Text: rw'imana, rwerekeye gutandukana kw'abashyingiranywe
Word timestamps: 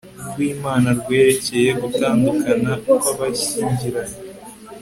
rw'imana, 0.29 0.89
rwerekeye 0.99 1.69
gutandukana 1.81 2.71
kw'abashyingiranywe 2.85 4.19